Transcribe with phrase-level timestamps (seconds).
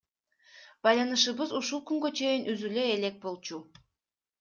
[0.87, 3.67] Байланышыбыз ушул күнгө чейин үзүлө элек болчу.